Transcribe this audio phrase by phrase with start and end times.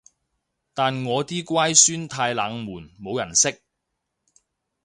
[0.73, 3.61] 但我啲乖孫太冷門冇人識